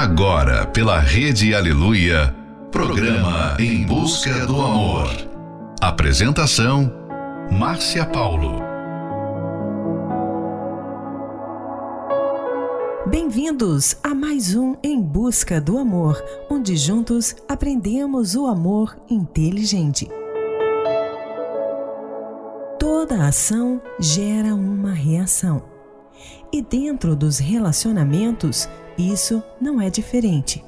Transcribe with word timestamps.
Agora, 0.00 0.64
pela 0.64 1.00
Rede 1.00 1.52
Aleluia, 1.56 2.32
programa 2.70 3.56
Em 3.58 3.84
Busca 3.84 4.46
do 4.46 4.62
Amor. 4.62 5.08
Apresentação: 5.80 6.92
Márcia 7.50 8.06
Paulo. 8.06 8.62
Bem-vindos 13.08 13.96
a 14.00 14.14
mais 14.14 14.54
um 14.54 14.76
Em 14.84 15.02
Busca 15.02 15.60
do 15.60 15.76
Amor, 15.76 16.22
onde 16.48 16.76
juntos 16.76 17.34
aprendemos 17.48 18.36
o 18.36 18.46
amor 18.46 18.96
inteligente. 19.10 20.08
Toda 22.78 23.26
ação 23.26 23.82
gera 23.98 24.54
uma 24.54 24.92
reação. 24.92 25.60
E 26.52 26.62
dentro 26.62 27.16
dos 27.16 27.38
relacionamentos, 27.38 28.68
isso 28.98 29.42
não 29.60 29.80
é 29.80 29.88
diferente. 29.88 30.64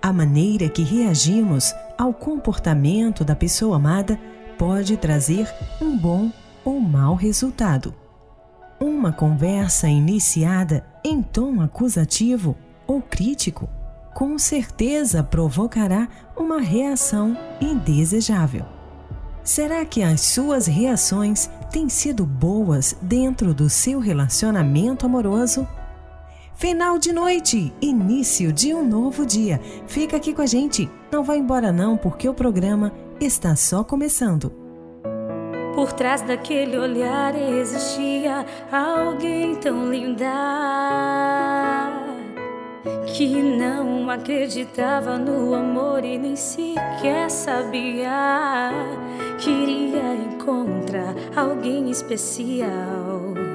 A 0.00 0.12
maneira 0.12 0.68
que 0.68 0.82
reagimos 0.82 1.74
ao 1.98 2.14
comportamento 2.14 3.24
da 3.24 3.36
pessoa 3.36 3.76
amada 3.76 4.18
pode 4.58 4.96
trazer 4.96 5.52
um 5.80 5.96
bom 5.96 6.30
ou 6.64 6.80
mau 6.80 7.14
resultado. 7.14 7.94
Uma 8.80 9.12
conversa 9.12 9.88
iniciada 9.88 10.84
em 11.04 11.22
tom 11.22 11.60
acusativo 11.60 12.56
ou 12.86 13.02
crítico 13.02 13.68
com 14.14 14.38
certeza 14.38 15.22
provocará 15.22 16.08
uma 16.36 16.60
reação 16.60 17.36
indesejável. 17.60 18.64
Será 19.42 19.84
que 19.84 20.02
as 20.02 20.20
suas 20.20 20.66
reações 20.66 21.48
têm 21.70 21.88
sido 21.88 22.26
boas 22.26 22.96
dentro 23.00 23.54
do 23.54 23.70
seu 23.70 23.98
relacionamento 23.98 25.06
amoroso? 25.06 25.66
Final 26.60 26.98
de 26.98 27.10
noite, 27.10 27.72
início 27.80 28.52
de 28.52 28.74
um 28.74 28.86
novo 28.86 29.24
dia. 29.24 29.58
Fica 29.86 30.18
aqui 30.18 30.34
com 30.34 30.42
a 30.42 30.46
gente. 30.46 30.90
Não 31.10 31.24
vá 31.24 31.34
embora 31.34 31.72
não, 31.72 31.96
porque 31.96 32.28
o 32.28 32.34
programa 32.34 32.92
está 33.18 33.56
só 33.56 33.82
começando. 33.82 34.52
Por 35.74 35.90
trás 35.90 36.20
daquele 36.20 36.76
olhar 36.76 37.34
existia 37.34 38.44
alguém 38.70 39.54
tão 39.54 39.90
linda 39.90 40.26
que 43.06 43.42
não 43.42 44.10
acreditava 44.10 45.16
no 45.16 45.54
amor 45.54 46.04
e 46.04 46.18
nem 46.18 46.36
sequer 46.36 47.30
sabia. 47.30 48.70
Queria 49.38 50.12
encontrar 50.12 51.14
alguém 51.34 51.90
especial 51.90 53.49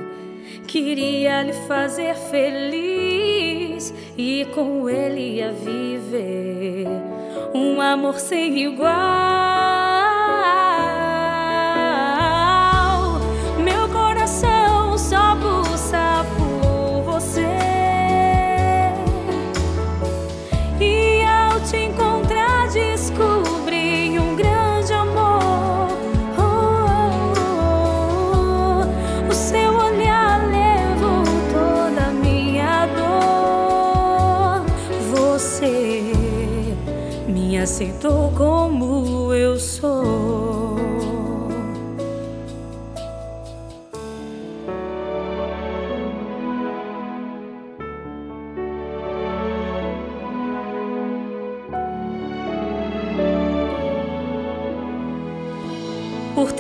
Queria 0.68 1.44
lhe 1.44 1.54
fazer 1.68 2.16
feliz 2.16 3.94
e 4.18 4.46
com 4.54 4.90
ele 4.90 5.36
ia 5.38 5.52
viver 5.52 6.88
um 7.54 7.80
amor 7.80 8.20
sem 8.20 8.58
igual. 8.66 9.95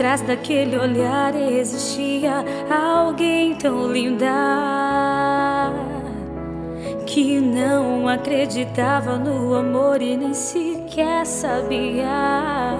Trás 0.05 0.21
daquele 0.21 0.77
olhar 0.77 1.33
existia 1.35 2.45
alguém 2.69 3.55
tão 3.55 3.91
linda 3.91 5.73
que 7.07 7.41
não 7.41 8.07
acreditava 8.07 9.17
no 9.17 9.55
amor 9.55 10.03
e 10.03 10.15
nem 10.15 10.31
se 10.31 10.75
sequer 10.75 11.25
sabia. 11.25 12.77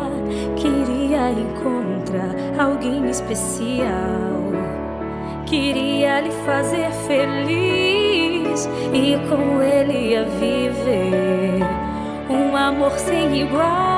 Queria 0.56 1.31
encontrar 1.31 2.63
alguém 2.63 3.09
especial. 3.09 3.90
Queria 5.47 6.22
lhe 6.22 6.31
fazer 6.46 6.92
feliz 7.07 8.69
e 8.94 9.18
com 9.28 9.63
ele 9.63 10.12
ia 10.12 10.25
viver 10.25 11.66
um 12.30 12.56
amor 12.56 12.92
sem 13.00 13.42
igual. 13.42 13.94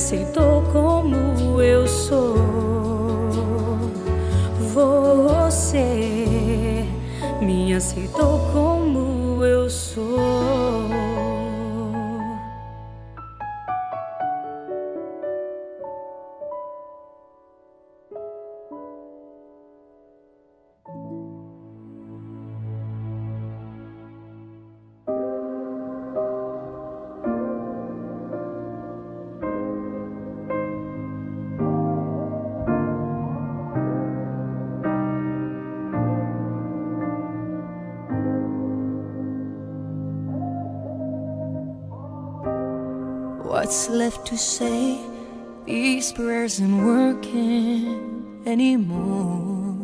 Aceitou 0.00 0.62
como 0.72 1.60
eu 1.60 1.86
sou. 1.86 2.34
Você 4.72 6.86
me 7.42 7.74
aceitou 7.74 8.40
como 8.50 9.44
eu 9.44 9.68
sou. 9.68 10.39
Left 44.10 44.26
to 44.26 44.36
say? 44.36 44.98
These 45.66 46.10
prayers 46.14 46.60
aren't 46.60 46.84
working 46.84 48.42
anymore. 48.44 49.76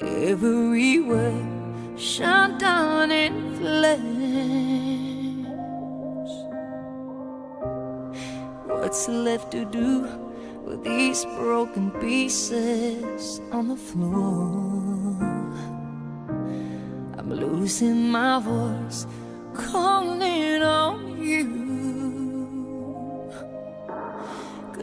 Every 0.00 1.00
word 1.00 1.98
shut 1.98 2.60
down 2.60 3.10
in 3.10 3.56
flames. 3.56 4.70
What's 8.66 9.08
left 9.08 9.50
to 9.50 9.64
do 9.64 10.06
with 10.64 10.84
these 10.84 11.24
broken 11.40 11.90
pieces 12.02 13.40
on 13.50 13.66
the 13.66 13.74
floor? 13.74 15.16
I'm 17.18 17.30
losing 17.34 18.10
my 18.10 18.38
voice 18.38 19.08
calling 19.54 20.62
on 20.62 21.20
you. 21.20 21.59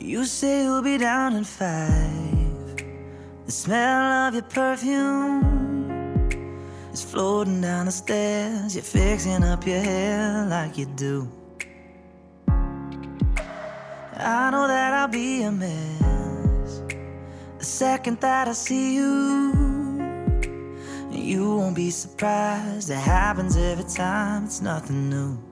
You 0.00 0.24
say 0.24 0.62
you'll 0.64 0.80
be 0.82 0.96
down 0.96 1.36
in 1.36 1.44
five. 1.44 2.76
The 3.44 3.52
smell 3.52 4.28
of 4.28 4.34
your 4.34 4.42
perfume 4.42 5.44
is 6.90 7.04
floating 7.04 7.60
down 7.60 7.84
the 7.86 7.92
stairs. 7.92 8.74
You're 8.74 8.82
fixing 8.82 9.44
up 9.44 9.66
your 9.66 9.80
hair 9.80 10.46
like 10.46 10.78
you 10.78 10.86
do. 10.86 11.28
I 14.16 14.50
know 14.50 14.66
that 14.66 14.94
I'll 14.94 15.08
be 15.08 15.42
a 15.42 15.52
mess 15.52 16.82
the 17.58 17.64
second 17.66 18.20
that 18.20 18.48
I 18.48 18.52
see 18.52 18.94
you. 18.94 19.52
You 21.10 21.56
won't 21.56 21.76
be 21.76 21.90
surprised, 21.90 22.88
it 22.88 22.94
happens 22.94 23.54
every 23.54 23.84
time, 23.84 24.44
it's 24.44 24.62
nothing 24.62 25.10
new. 25.10 25.49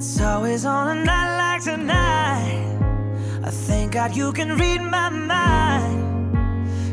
It's 0.00 0.18
always 0.18 0.64
on 0.64 0.96
a 0.96 1.04
night 1.04 1.36
like 1.36 1.62
tonight. 1.62 2.64
I 3.44 3.50
thank 3.50 3.92
God 3.92 4.16
you 4.16 4.32
can 4.32 4.56
read 4.56 4.80
my 4.80 5.10
mind. 5.10 6.32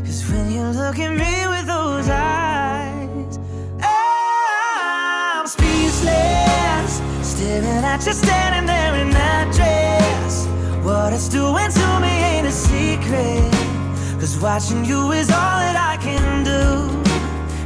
Cause 0.05 0.29
when 0.29 0.51
you 0.51 0.63
look 0.63 0.99
at 0.99 1.11
me 1.11 1.47
with 1.47 1.65
those 1.67 2.09
eyes, 2.09 3.39
I'm 3.81 5.47
speechless. 5.47 7.01
Staring 7.21 7.85
at 7.85 8.05
you 8.05 8.11
standing 8.11 8.65
there 8.65 8.95
in 8.95 9.09
that 9.11 9.53
dress. 9.55 10.45
What 10.83 11.13
it's 11.13 11.29
doing 11.29 11.71
to 11.79 11.99
me 12.01 12.13
ain't 12.31 12.47
a 12.47 12.51
secret. 12.51 13.49
Cause 14.19 14.37
watching 14.37 14.83
you 14.83 15.13
is 15.13 15.29
all 15.29 15.59
that 15.63 15.77
I 15.77 15.95
can 16.03 16.43
do. 16.43 16.91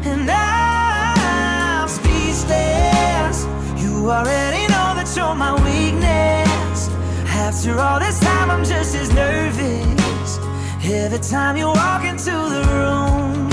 And 0.08 0.30
I'm 0.30 1.88
speechless. 1.90 3.48
You 3.82 4.12
already 4.12 4.70
that 5.16 5.36
my 5.38 5.54
weakness. 5.63 6.90
After 7.28 7.80
all 7.80 8.00
this 8.00 8.19
time, 8.19 8.50
I'm 8.52 8.64
just 8.64 8.95
as 8.95 9.14
nervous. 9.14 10.40
Every 10.83 11.19
time 11.19 11.57
you 11.57 11.68
walk 11.68 12.04
into 12.04 12.31
the 12.31 12.64
room, 12.71 13.50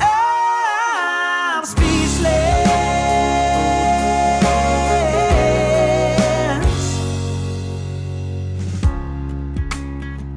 I'm 0.00 1.64
speechless. 1.64 2.26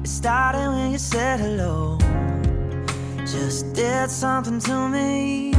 It 0.02 0.08
started 0.08 0.68
when 0.68 0.92
you 0.92 0.98
said 0.98 1.40
hello. 1.40 1.98
Just 3.20 3.72
did 3.74 4.10
something 4.10 4.60
to 4.60 4.88
me. 4.88 5.52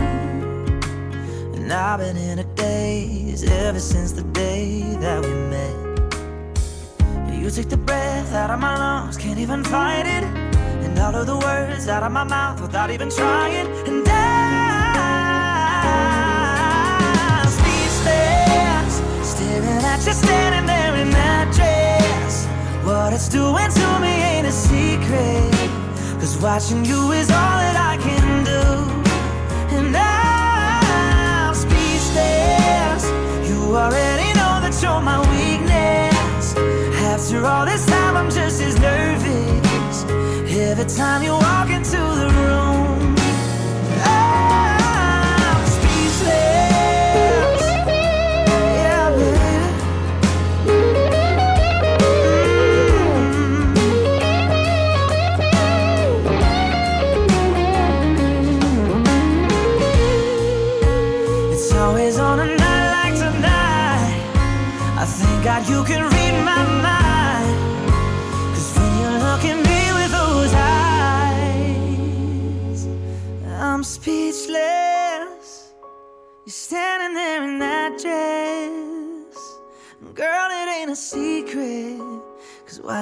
And 1.56 1.72
I've 1.72 2.00
been 2.00 2.18
in 2.18 2.40
a 2.40 2.57
ever 3.44 3.80
since 3.80 4.12
the 4.12 4.24
day 4.24 4.82
that 5.00 5.22
we 5.24 5.32
met. 5.54 5.76
You 7.32 7.50
took 7.52 7.70
the 7.70 7.78
breath 7.78 8.34
out 8.34 8.50
of 8.50 8.60
my 8.60 8.76
lungs, 8.78 9.16
can't 9.18 9.40
even 9.40 9.64
fight 9.64 10.06
it. 10.06 10.24
And 10.84 10.98
all 11.00 11.16
of 11.16 11.28
the 11.28 11.38
words 11.38 11.88
out 11.88 12.04
of 12.04 12.12
my 12.12 12.24
mouth 12.24 12.60
without 12.62 12.90
even 12.90 13.10
trying. 13.10 13.68
And 13.88 14.08
I'm 14.08 14.58
speechless, 17.48 19.02
staring 19.22 19.84
at 19.86 20.06
you 20.06 20.14
standing 20.14 20.66
there 20.66 20.96
in 20.96 21.10
that 21.12 21.54
dress. 21.54 22.48
What 22.86 23.14
it's 23.14 23.30
doing 23.30 23.70
to 23.80 24.00
me 24.00 24.14
ain't 24.32 24.48
a 24.48 24.52
secret. 24.52 25.70
Cause 26.20 26.38
watching 26.42 26.84
you 26.84 27.12
is 27.12 27.30
all 27.30 27.58
that 27.64 27.77
time 40.98 41.22
you 41.22 41.47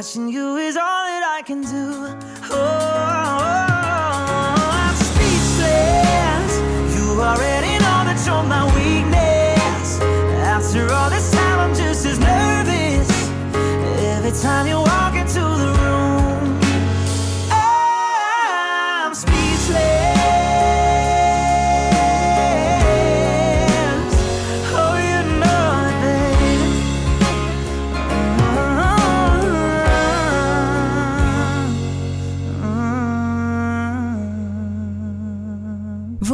Watching 0.05 0.29
you 0.29 0.57
is 0.57 0.77
all 0.77 1.03
that 1.09 1.23
I 1.25 1.41
can 1.41 1.61
do. 1.61 2.05
Oh, 2.51 2.53
oh 2.53 3.41
I'm 4.85 4.95
speechless. 5.01 6.51
You 6.93 7.19
already 7.19 7.73
know 7.81 8.05
that 8.05 8.21
you're 8.23 8.43
my 8.43 8.65
weakness. 8.77 9.99
After 10.45 10.93
all 10.93 11.09
this 11.09 11.31
time, 11.31 11.59
I'm 11.59 11.73
just 11.73 12.05
as 12.05 12.19
nervous. 12.19 13.09
Every 14.13 14.31
time 14.43 14.67
you 14.67 14.84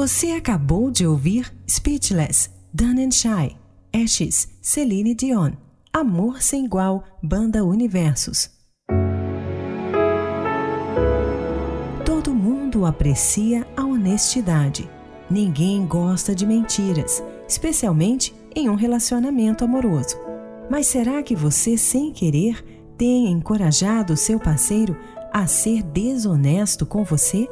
Você 0.01 0.31
acabou 0.31 0.89
de 0.89 1.05
ouvir 1.05 1.53
Speechless, 1.69 2.49
Done 2.73 3.05
and 3.05 3.11
Shy, 3.11 3.55
Ashes, 3.93 4.47
Celine 4.59 5.13
Dion, 5.13 5.51
Amor 5.93 6.41
Sem 6.41 6.65
Igual, 6.65 7.03
Banda 7.21 7.63
Universos. 7.63 8.49
Todo 12.03 12.33
mundo 12.33 12.83
aprecia 12.83 13.67
a 13.77 13.83
honestidade. 13.85 14.89
Ninguém 15.29 15.85
gosta 15.85 16.33
de 16.33 16.47
mentiras, 16.47 17.23
especialmente 17.47 18.33
em 18.55 18.71
um 18.71 18.75
relacionamento 18.75 19.63
amoroso. 19.63 20.17
Mas 20.67 20.87
será 20.87 21.21
que 21.21 21.35
você, 21.35 21.77
sem 21.77 22.11
querer, 22.11 22.65
tem 22.97 23.27
encorajado 23.27 24.17
seu 24.17 24.39
parceiro 24.39 24.97
a 25.31 25.45
ser 25.45 25.83
desonesto 25.83 26.87
com 26.87 27.03
você? 27.03 27.47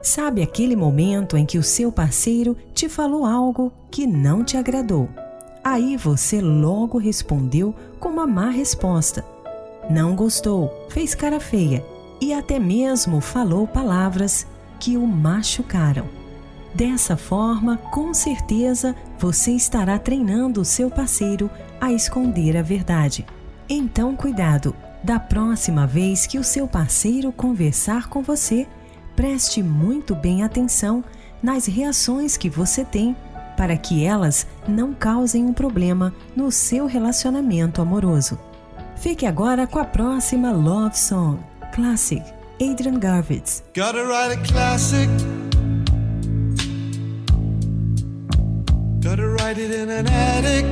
Sabe 0.00 0.42
aquele 0.42 0.76
momento 0.76 1.36
em 1.36 1.44
que 1.44 1.58
o 1.58 1.62
seu 1.62 1.90
parceiro 1.90 2.56
te 2.72 2.88
falou 2.88 3.26
algo 3.26 3.72
que 3.90 4.06
não 4.06 4.44
te 4.44 4.56
agradou? 4.56 5.08
Aí 5.62 5.96
você 5.96 6.40
logo 6.40 6.98
respondeu 6.98 7.74
com 7.98 8.08
uma 8.08 8.26
má 8.26 8.48
resposta. 8.48 9.24
Não 9.90 10.14
gostou, 10.14 10.72
fez 10.88 11.14
cara 11.14 11.40
feia 11.40 11.84
e 12.20 12.32
até 12.32 12.58
mesmo 12.58 13.20
falou 13.20 13.66
palavras 13.66 14.46
que 14.78 14.96
o 14.96 15.06
machucaram. 15.06 16.06
Dessa 16.74 17.16
forma, 17.16 17.76
com 17.76 18.14
certeza, 18.14 18.94
você 19.18 19.52
estará 19.52 19.98
treinando 19.98 20.60
o 20.60 20.64
seu 20.64 20.90
parceiro 20.90 21.50
a 21.80 21.92
esconder 21.92 22.56
a 22.56 22.62
verdade. 22.62 23.26
Então, 23.68 24.14
cuidado! 24.14 24.74
Da 25.02 25.18
próxima 25.20 25.86
vez 25.86 26.26
que 26.26 26.38
o 26.38 26.44
seu 26.44 26.66
parceiro 26.66 27.32
conversar 27.32 28.08
com 28.08 28.20
você, 28.20 28.66
preste 29.18 29.64
muito 29.64 30.14
bem 30.14 30.44
atenção 30.44 31.02
nas 31.42 31.66
reações 31.66 32.36
que 32.36 32.48
você 32.48 32.84
tem 32.84 33.16
para 33.56 33.76
que 33.76 34.04
elas 34.04 34.46
não 34.68 34.94
causem 34.94 35.44
um 35.44 35.52
problema 35.52 36.14
no 36.36 36.52
seu 36.52 36.86
relacionamento 36.86 37.82
amoroso. 37.82 38.38
Fique 38.94 39.26
agora 39.26 39.66
com 39.66 39.80
a 39.80 39.84
próxima 39.84 40.52
Love 40.52 40.96
Song, 40.96 41.40
Classic, 41.74 42.22
Adrian 42.62 43.00
Garvitz. 43.00 43.64
Gotta 43.74 44.04
write 44.04 44.38
a 44.38 44.52
classic. 44.52 45.08
Gotta 49.02 49.26
write 49.30 49.60
it 49.60 49.74
in 49.74 49.90
an 49.90 50.06
attic. 50.06 50.64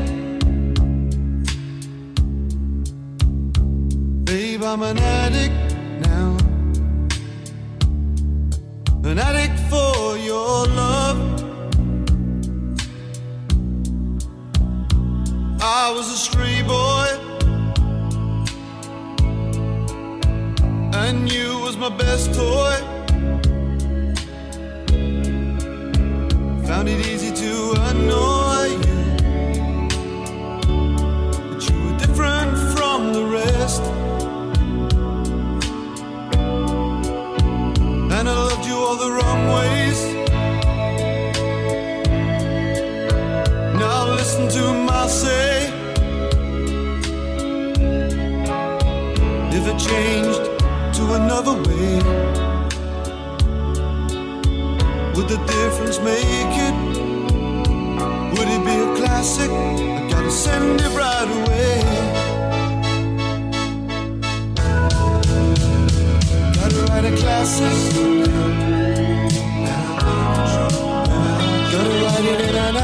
Babe, 4.24 4.62
I'm 4.62 4.84
an 4.84 4.98
addict 4.98 5.52
now. 6.06 6.45
An 9.08 9.20
addict 9.20 9.60
for 9.70 10.16
your 10.16 10.66
love. 10.66 11.18
I 15.60 15.92
was 15.94 16.10
a 16.10 16.16
stray 16.16 16.62
boy. 16.62 17.06
And 20.92 21.30
you 21.30 21.60
was 21.60 21.76
my 21.76 21.88
best 21.88 22.34
toy. 22.34 22.76
Found 26.66 26.88
it 26.88 27.06
easy 27.06 27.30
to 27.30 27.74
annoy 27.90 28.35
say. 45.08 45.72
If 49.56 49.66
it 49.66 49.78
changed 49.78 50.40
to 50.96 51.02
another 51.14 51.54
way, 51.66 51.96
would 55.14 55.28
the 55.28 55.38
difference 55.46 55.98
make 56.00 56.54
it? 56.68 56.74
Would 58.32 58.48
it 58.48 58.62
be 58.64 58.76
a 58.86 58.96
classic? 58.96 59.50
I 59.50 60.08
gotta 60.10 60.30
send 60.30 60.80
it 60.80 60.92
right 61.02 61.28
away. 61.38 61.80
Gotta 66.56 66.80
write 66.88 67.04
a 67.04 67.16
classic. 67.16 67.76
Gotta 71.72 71.94
write 72.04 72.24
it 72.24 72.40
in 72.48 72.54
an 72.56 72.76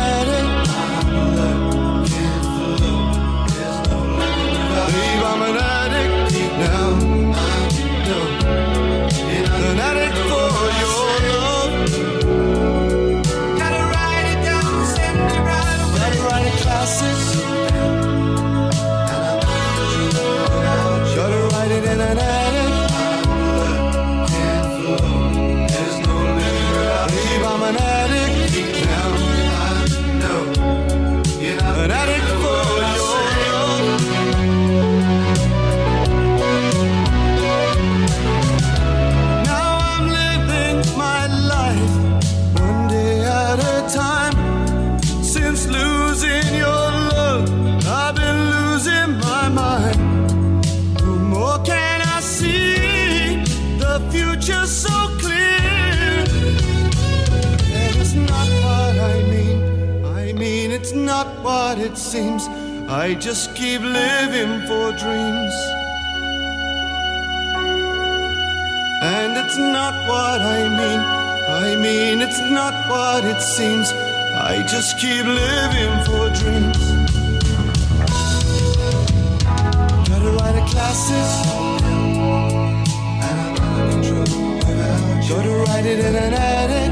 I 63.02 63.14
just 63.14 63.56
keep 63.56 63.80
living 63.80 64.60
for 64.68 64.92
dreams. 64.92 65.54
And 69.02 69.36
it's 69.42 69.58
not 69.58 69.94
what 70.08 70.40
I 70.40 70.60
mean. 70.78 71.00
I 71.64 71.74
mean, 71.74 72.20
it's 72.20 72.38
not 72.58 72.74
what 72.88 73.24
it 73.24 73.40
seems. 73.40 73.90
I 73.90 74.64
just 74.70 75.00
keep 75.00 75.24
living 75.26 75.94
for 76.06 76.30
dreams. 76.40 76.82
Gotta 80.08 80.30
write 80.38 80.56
a 80.62 80.64
classic. 80.70 81.26
Gotta 85.28 85.54
write 85.64 85.86
it 85.86 85.98
in 85.98 86.14
an 86.14 86.34
attic. 86.34 86.91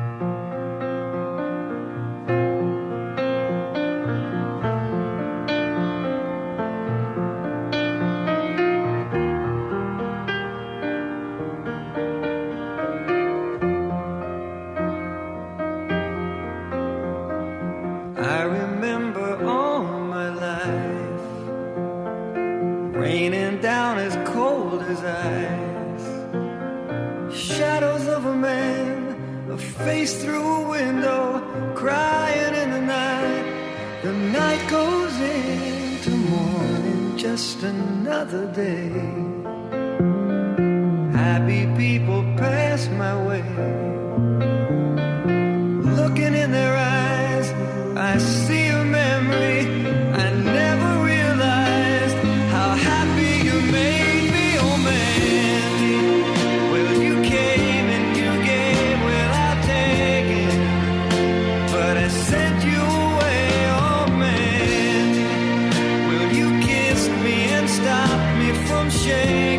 Shame. 68.91 69.50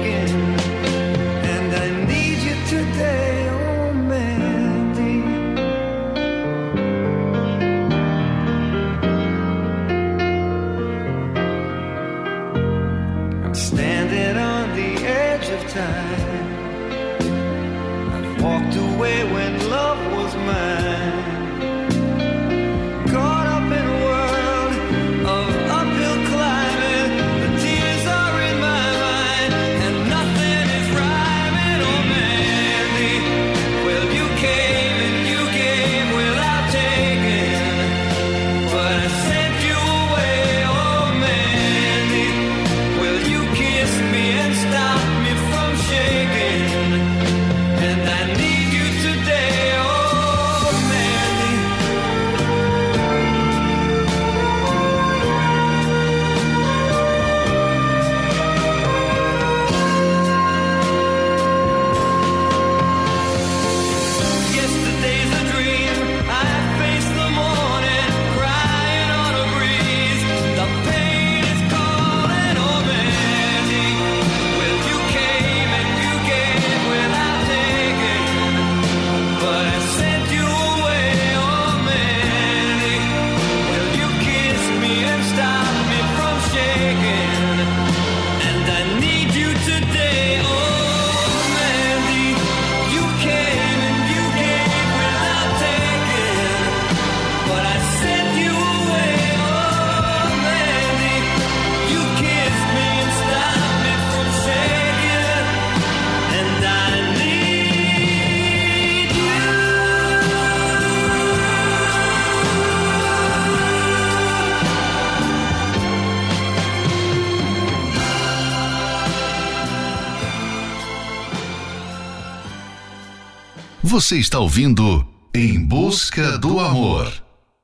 Você 123.93 124.17
está 124.17 124.39
ouvindo 124.39 125.07
Em 125.35 125.63
Busca 125.63 126.39
do 126.39 126.59
Amor. 126.59 127.13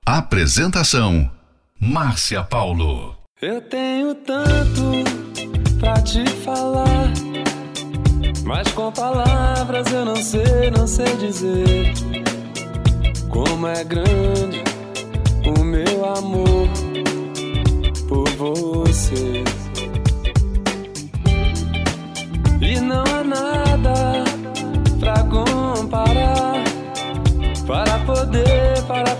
Apresentação: 0.05 1.31
Márcia 1.81 2.45
Paulo. 2.45 3.17
Eu 3.41 3.63
tenho 3.63 4.15
tanto 4.15 5.05
pra 5.81 5.95
te 6.03 6.27
falar, 6.45 7.11
mas 8.45 8.71
com 8.73 8.93
palavras 8.93 9.91
eu 9.91 10.05
não 10.05 10.17
sei, 10.17 10.71
não 10.71 10.87
sei 10.87 11.17
dizer 11.17 11.95
como 13.31 13.67
é 13.67 13.83
grande 13.83 14.63
o 15.47 15.65
meu 15.65 16.05
amor 16.15 16.69
por 18.07 18.29
você. 18.33 19.45
E 22.61 22.81
não 22.81 23.03
há 23.17 23.25
nada 23.25 23.68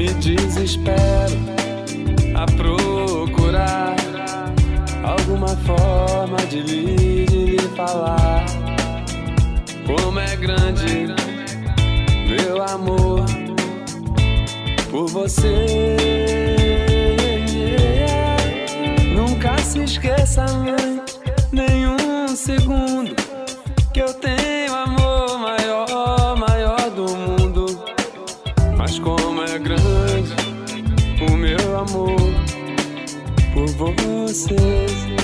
Me 0.00 0.08
desespero 0.14 1.36
a 2.34 2.46
procurar 2.46 3.96
alguma 5.04 5.48
forma 5.48 6.38
de 6.48 6.62
lhe, 6.62 7.26
de 7.26 7.44
lhe 7.44 7.68
falar 7.76 8.46
como 9.86 10.18
é 10.18 10.36
grande 10.36 11.14
meu 12.26 12.62
amor 12.62 13.26
por 14.90 15.06
você. 15.08 15.66
Nunca 19.14 19.58
se 19.58 19.80
esqueça, 19.80 20.46
mãe, 20.46 21.02
nenhum 21.52 22.26
segundo 22.34 23.14
que 23.92 24.00
eu 24.00 24.14
tenho 24.14 24.39
Por 33.60 33.68
você. 33.72 35.19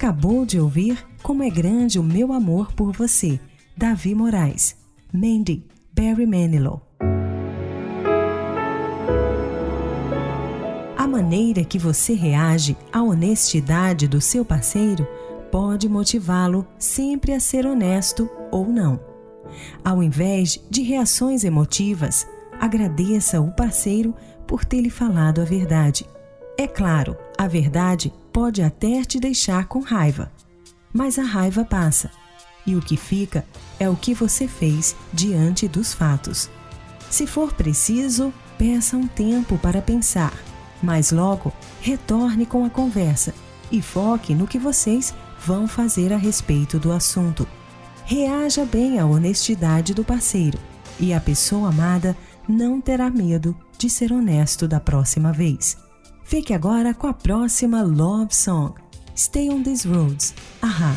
Acabou 0.00 0.46
de 0.46 0.58
ouvir 0.58 1.06
Como 1.22 1.42
é 1.42 1.50
Grande 1.50 1.98
o 1.98 2.02
Meu 2.02 2.32
Amor 2.32 2.72
por 2.72 2.90
Você, 2.90 3.38
Davi 3.76 4.14
Moraes. 4.14 4.74
Mandy, 5.12 5.66
Barry 5.92 6.24
Manilow. 6.24 6.80
A 10.96 11.06
maneira 11.06 11.62
que 11.62 11.78
você 11.78 12.14
reage 12.14 12.78
à 12.90 13.02
honestidade 13.02 14.08
do 14.08 14.22
seu 14.22 14.42
parceiro 14.42 15.06
pode 15.52 15.86
motivá-lo 15.86 16.66
sempre 16.78 17.34
a 17.34 17.38
ser 17.38 17.66
honesto 17.66 18.26
ou 18.50 18.66
não. 18.66 18.98
Ao 19.84 20.02
invés 20.02 20.58
de 20.70 20.80
reações 20.80 21.44
emotivas, 21.44 22.26
agradeça 22.58 23.38
o 23.38 23.52
parceiro 23.52 24.14
por 24.46 24.64
ter 24.64 24.80
lhe 24.80 24.88
falado 24.88 25.42
a 25.42 25.44
verdade. 25.44 26.06
É 26.56 26.66
claro, 26.66 27.18
a 27.36 27.46
verdade 27.46 28.10
pode 28.32 28.62
até 28.62 29.04
te 29.04 29.18
deixar 29.18 29.66
com 29.66 29.80
raiva, 29.80 30.32
mas 30.92 31.18
a 31.18 31.22
raiva 31.22 31.64
passa 31.64 32.10
e 32.66 32.76
o 32.76 32.80
que 32.80 32.96
fica 32.96 33.44
é 33.78 33.88
o 33.88 33.96
que 33.96 34.14
você 34.14 34.46
fez 34.46 34.94
diante 35.12 35.66
dos 35.66 35.92
fatos. 35.92 36.50
Se 37.10 37.26
for 37.26 37.52
preciso, 37.52 38.32
peça 38.58 38.96
um 38.96 39.06
tempo 39.06 39.58
para 39.58 39.82
pensar, 39.82 40.32
mas 40.82 41.10
logo 41.10 41.52
retorne 41.80 42.46
com 42.46 42.64
a 42.64 42.70
conversa 42.70 43.34
e 43.70 43.82
foque 43.82 44.34
no 44.34 44.46
que 44.46 44.58
vocês 44.58 45.14
vão 45.44 45.66
fazer 45.66 46.12
a 46.12 46.16
respeito 46.16 46.78
do 46.78 46.92
assunto. 46.92 47.46
Reaja 48.04 48.64
bem 48.64 48.98
à 48.98 49.06
honestidade 49.06 49.94
do 49.94 50.04
parceiro 50.04 50.58
e 50.98 51.12
a 51.12 51.20
pessoa 51.20 51.68
amada 51.68 52.16
não 52.48 52.80
terá 52.80 53.08
medo 53.08 53.56
de 53.78 53.88
ser 53.88 54.12
honesto 54.12 54.68
da 54.68 54.78
próxima 54.78 55.32
vez. 55.32 55.76
Fique 56.30 56.54
agora 56.54 56.94
com 56.94 57.08
a 57.08 57.12
próxima 57.12 57.82
Love 57.82 58.32
Song, 58.32 58.74
Stay 59.16 59.50
on 59.50 59.64
These 59.64 59.88
Roads, 59.88 60.32
Ahá. 60.62 60.94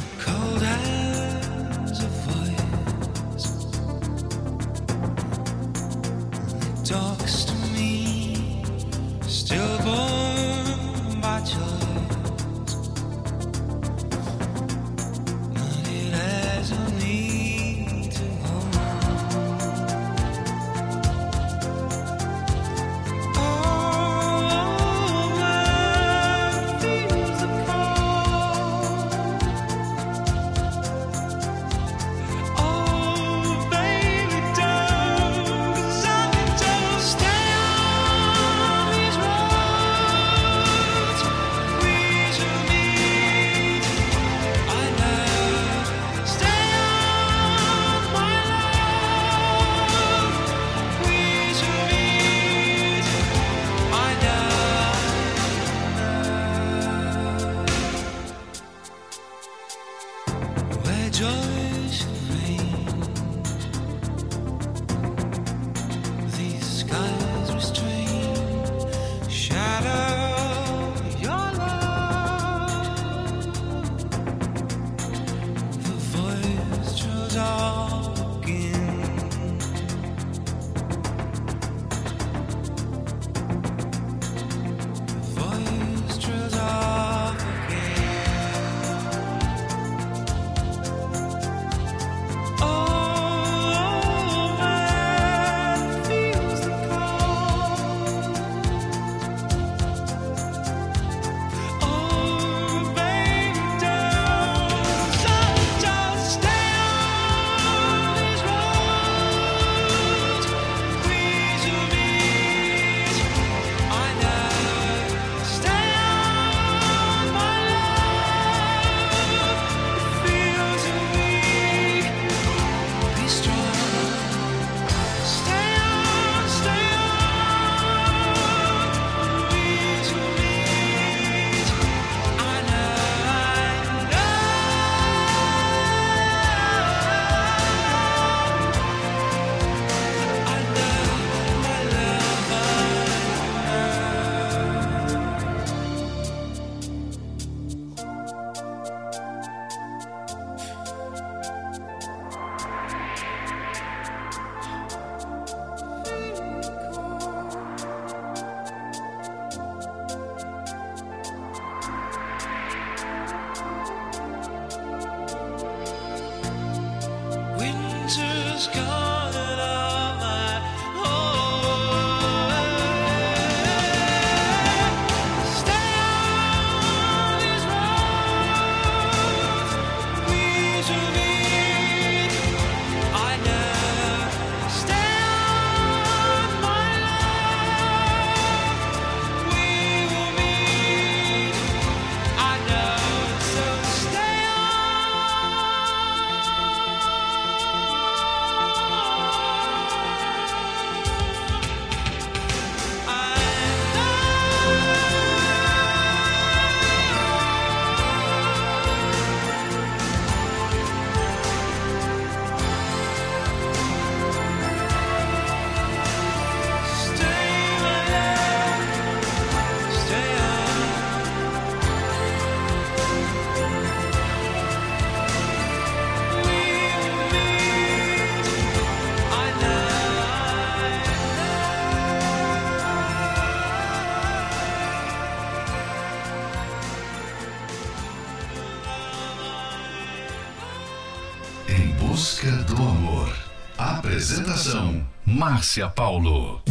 Márcia 245.53 245.87
Paulo. 245.93 246.62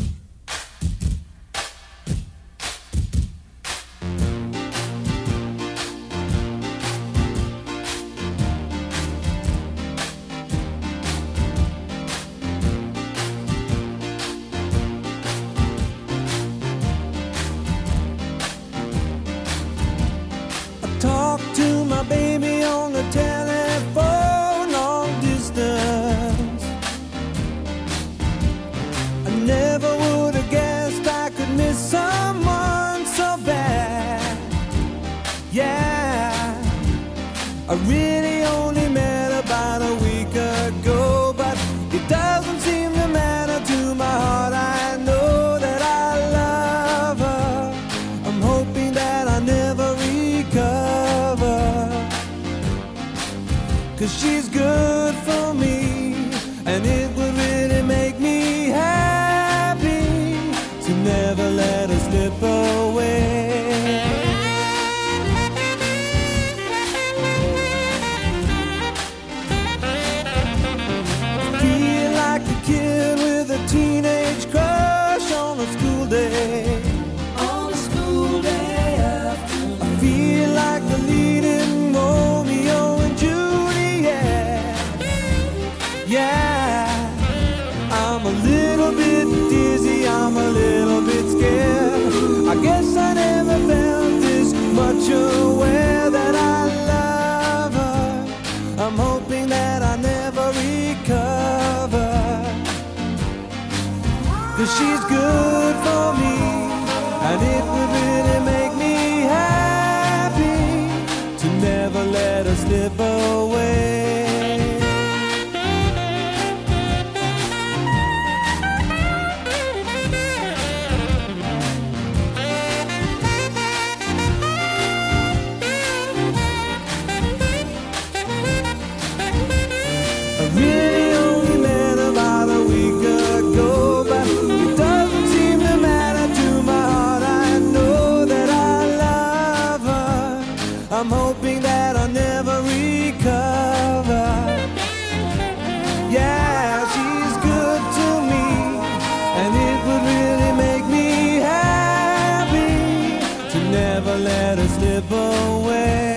Never 153.72 154.16
let 154.18 154.58
her 154.58 154.68
slip 154.68 155.10
away. 155.10 156.11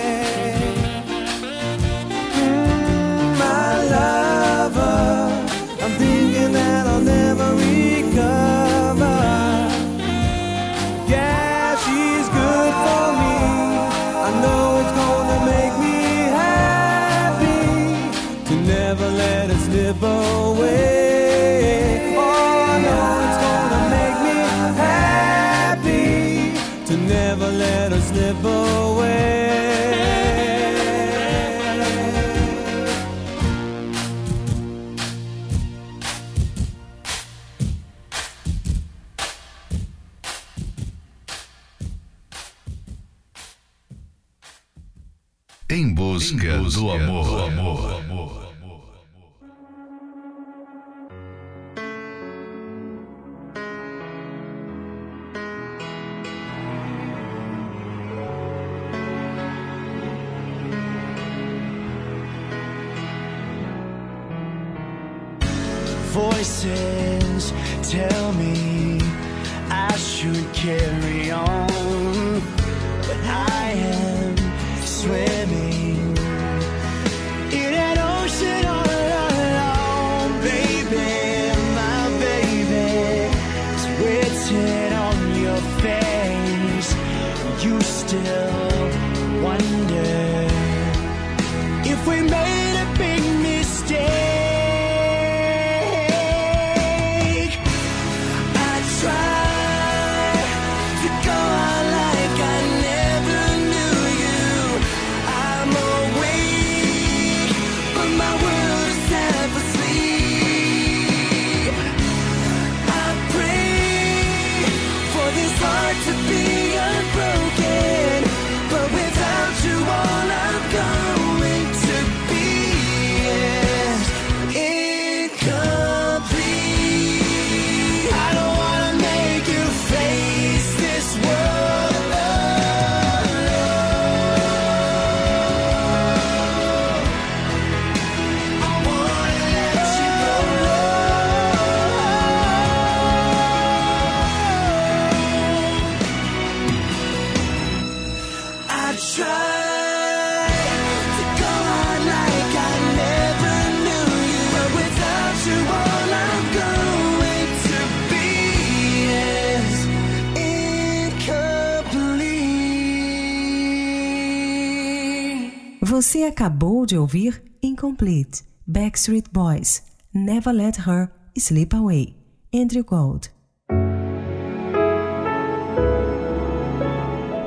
Você 165.96 166.24
acabou 166.24 166.84
de 166.84 166.98
ouvir 166.98 167.42
Incomplete, 167.62 168.44
Backstreet 168.66 169.30
Boys, 169.32 169.82
Never 170.12 170.52
Let 170.52 170.76
Her 170.86 171.10
Sleep 171.34 171.74
Away, 171.74 172.14
Andrew 172.54 172.84
Gold. 172.84 173.30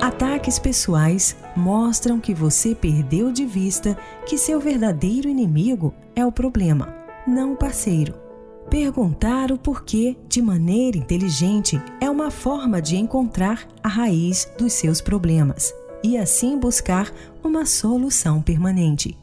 Ataques 0.02 0.58
pessoais 0.58 1.36
mostram 1.56 2.20
que 2.20 2.34
você 2.34 2.74
perdeu 2.74 3.32
de 3.32 3.46
vista 3.46 3.96
que 4.26 4.36
seu 4.36 4.60
verdadeiro 4.60 5.30
inimigo 5.30 5.94
é 6.16 6.26
o 6.26 6.32
problema, 6.32 6.92
não 7.28 7.54
o 7.54 7.56
parceiro. 7.56 8.16
Perguntar 8.68 9.52
o 9.52 9.60
porquê 9.60 10.18
de 10.28 10.42
maneira 10.42 10.98
inteligente 10.98 11.80
é 12.02 12.10
uma 12.10 12.32
forma 12.32 12.82
de 12.82 12.98
encontrar 12.98 13.68
a 13.84 13.88
raiz 13.88 14.52
dos 14.58 14.74
seus 14.74 15.02
problemas 15.02 15.72
e 16.04 16.18
assim 16.18 16.58
buscar 16.58 17.12
uma 17.44 17.66
solução 17.66 18.42
permanente. 18.42 19.18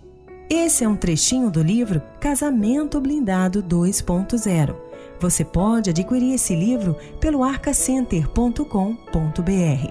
Esse 0.49 0.85
é 0.85 0.89
um 0.89 0.95
trechinho 0.95 1.51
do 1.51 1.63
livro 1.63 2.01
Casamento 2.21 3.01
Blindado 3.01 3.63
2.0. 3.63 4.77
Você 5.19 5.45
pode 5.45 5.91
adquirir 5.91 6.35
esse 6.35 6.55
livro 6.55 6.97
pelo 7.19 7.43
arcacenter.com.br. 7.43 9.91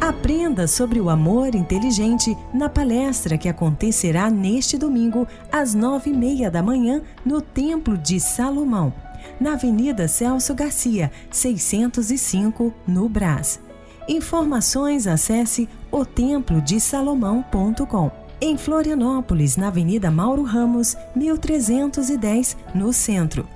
Aprenda 0.00 0.66
sobre 0.66 1.00
o 1.00 1.08
amor 1.08 1.54
inteligente 1.54 2.36
na 2.52 2.68
palestra 2.68 3.38
que 3.38 3.48
acontecerá 3.48 4.28
neste 4.30 4.76
domingo, 4.76 5.26
às 5.50 5.74
nove 5.74 6.10
e 6.10 6.12
meia 6.12 6.50
da 6.50 6.62
manhã, 6.62 7.02
no 7.24 7.40
Templo 7.40 7.96
de 7.96 8.18
Salomão, 8.18 8.92
na 9.40 9.52
Avenida 9.52 10.08
Celso 10.08 10.54
Garcia, 10.54 11.10
605, 11.30 12.74
no 12.86 13.08
Brás. 13.08 13.60
Informações 14.08 15.06
acesse 15.06 15.68
otemplodesalomão.com. 15.90 18.10
Em 18.40 18.56
Florianópolis, 18.58 19.56
na 19.56 19.68
Avenida 19.68 20.10
Mauro 20.10 20.42
Ramos, 20.42 20.96
1310, 21.14 22.56
no 22.74 22.92
centro. 22.92 23.46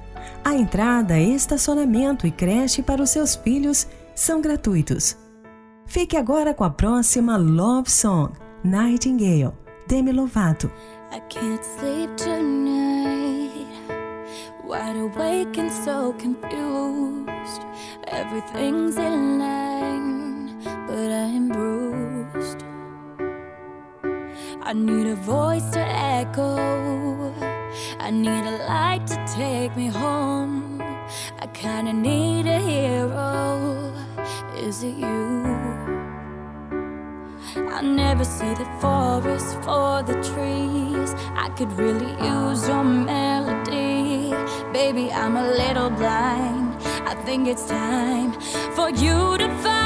A 0.44 0.54
entrada, 0.54 1.18
estacionamento 1.18 2.24
e 2.26 2.30
creche 2.30 2.82
para 2.82 3.02
os 3.02 3.10
seus 3.10 3.34
filhos 3.34 3.88
são 4.14 4.40
gratuitos. 4.40 5.16
Fique 5.86 6.16
agora 6.16 6.54
com 6.54 6.62
a 6.62 6.70
próxima 6.70 7.36
Love 7.36 7.90
Song, 7.90 8.32
Nightingale, 8.62 9.50
Demi 9.88 10.12
Lovato. 10.12 10.70
I 11.12 11.20
can't 11.28 11.64
sleep 11.64 12.14
tonight. 12.16 13.66
Wide 14.64 14.98
awake 14.98 15.58
and 15.58 15.70
so 15.70 16.14
confused. 16.18 17.62
Everything's 18.06 18.96
in 18.96 19.40
but 20.96 21.12
I'm 21.12 21.48
bruised. 21.50 22.64
I 24.62 24.72
need 24.72 25.06
a 25.08 25.14
voice 25.14 25.68
to 25.76 25.80
echo. 25.80 27.34
I 28.00 28.08
need 28.10 28.44
a 28.54 28.56
light 28.66 29.06
to 29.08 29.16
take 29.40 29.76
me 29.76 29.88
home. 29.88 30.80
I 31.42 31.46
kinda 31.52 31.92
need 31.92 32.46
a 32.46 32.60
hero. 32.72 33.92
Is 34.66 34.76
it 34.88 34.96
you? 35.04 35.26
I 37.76 37.82
never 37.82 38.24
see 38.24 38.52
the 38.62 38.68
forest 38.82 39.50
for 39.66 39.92
the 40.08 40.16
trees. 40.30 41.10
I 41.44 41.46
could 41.56 41.72
really 41.82 42.12
use 42.34 42.66
your 42.70 42.84
melody. 42.84 44.32
Baby, 44.72 45.04
I'm 45.12 45.36
a 45.44 45.46
little 45.62 45.90
blind. 46.00 46.68
I 47.10 47.14
think 47.26 47.48
it's 47.52 47.66
time 47.66 48.30
for 48.76 48.88
you 49.04 49.18
to 49.42 49.48
find 49.62 49.85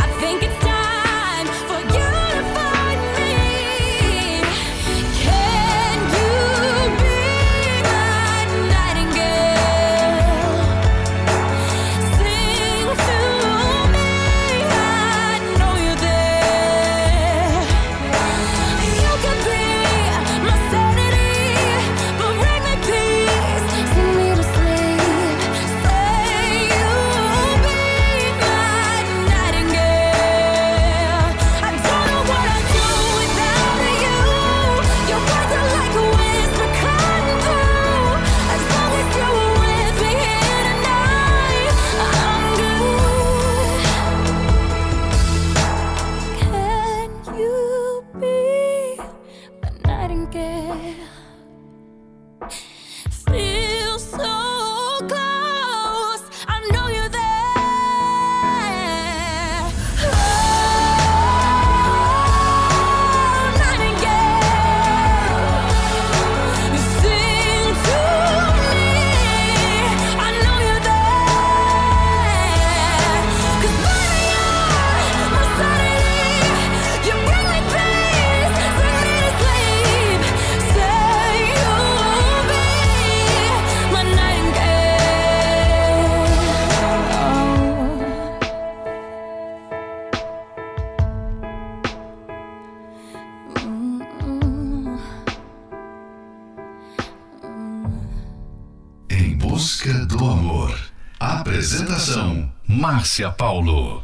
Do 100.05 100.25
amor. 100.25 100.77
Apresentação: 101.19 102.51
Márcia 102.67 103.29
Paulo. 103.31 104.03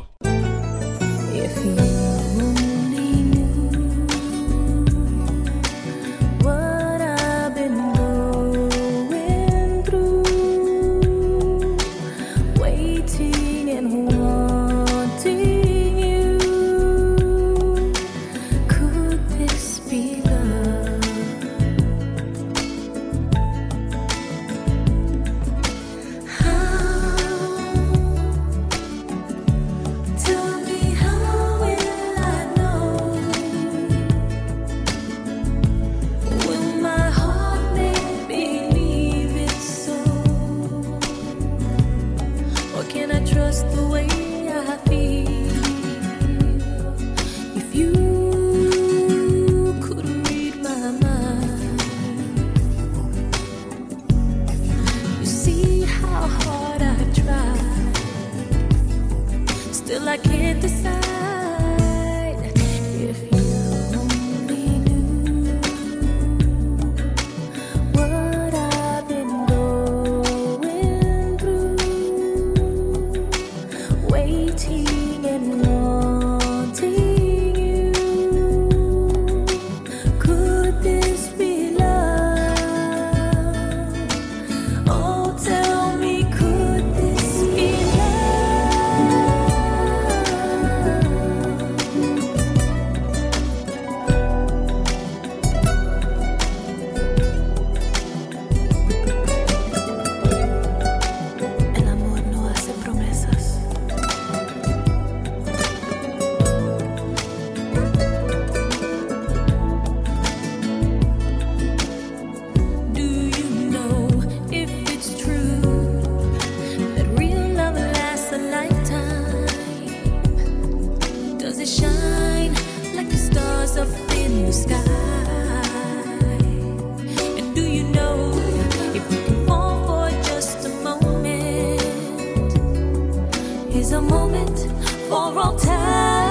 Is 133.73 133.93
a 133.93 134.01
moment 134.01 134.67
for 135.07 135.39
all 135.39 135.55
time. 135.55 136.30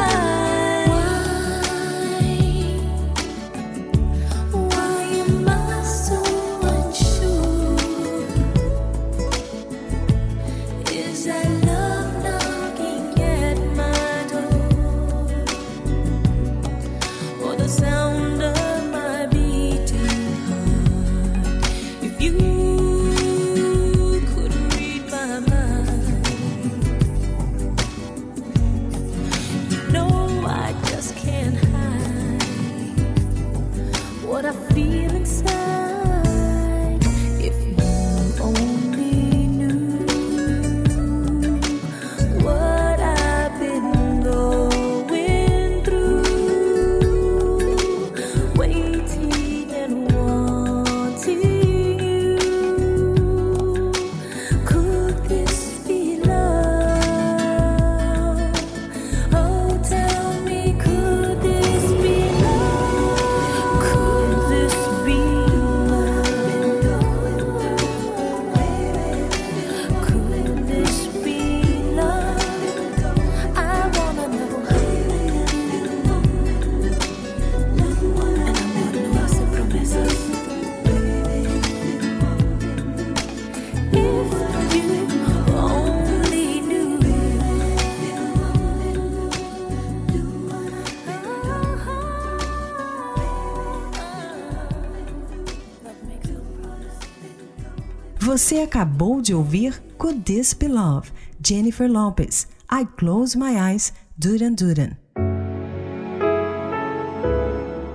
Você 98.51 98.62
acabou 98.62 99.20
de 99.20 99.32
ouvir 99.32 99.80
Could 99.96 100.22
This 100.22 100.53
Be 100.55 100.66
Love, 100.66 101.12
Jennifer 101.40 101.88
Lopez, 101.88 102.48
I 102.68 102.84
Close 102.96 103.38
My 103.38 103.55
Eyes, 103.55 103.92
Duran 104.18 104.55
Duran. 104.55 104.90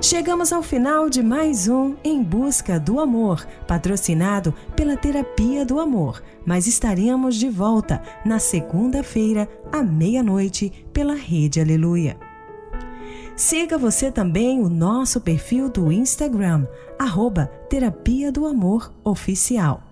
Chegamos 0.02 0.54
ao 0.54 0.64
final 0.64 1.10
de 1.10 1.22
mais 1.22 1.68
um 1.68 1.96
Em 2.02 2.24
Busca 2.24 2.80
do 2.80 3.02
Amor, 3.02 3.46
patrocinado 3.68 4.54
pela 4.78 4.96
Terapia 4.96 5.66
do 5.66 5.78
Amor, 5.78 6.24
mas 6.46 6.68
estaremos 6.68 7.36
de 7.36 7.50
volta 7.50 8.02
na 8.26 8.40
segunda-feira, 8.40 9.50
à 9.74 9.84
meia-noite, 9.84 10.88
pela 10.94 11.16
Rede 11.16 11.60
Aleluia. 11.60 12.16
Siga 13.36 13.78
você 13.78 14.10
também 14.10 14.62
o 14.62 14.70
nosso 14.70 15.20
perfil 15.20 15.68
do 15.68 15.92
Instagram, 15.92 16.66
arroba 16.98 17.48
Terapia 17.70 18.32
do 18.32 18.46
Amor 18.46 18.94
Oficial. 19.04 19.85